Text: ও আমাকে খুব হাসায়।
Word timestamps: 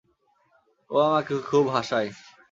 ও 0.89 0.95
আমাকে 0.99 1.33
খুব 1.41 1.65
হাসায়। 1.67 2.09